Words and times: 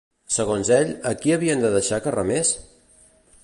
Segons 0.35 0.71
ell, 0.77 0.93
a 1.11 1.11
qui 1.19 1.35
havien 1.35 1.61
de 1.67 1.71
deixar 1.77 2.03
que 2.07 2.15
remés? 2.19 2.57